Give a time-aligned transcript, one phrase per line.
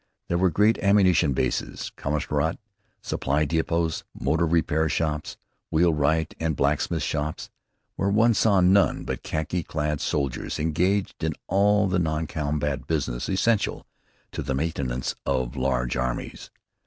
[0.29, 2.57] There were great ammunition bases, commissariat
[3.03, 5.37] supply depots, motor repair shops,
[5.69, 7.51] wheel wright and blacksmith shops,
[7.97, 13.85] where one saw none but khaki clad soldiers engaged in all the noncombatant business essential
[14.31, 16.49] to the maintenance of large armies.